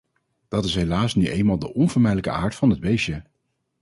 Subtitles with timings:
[0.47, 3.23] Dat is helaas nu eenmaal de onvermijdelijke aard van het beestje.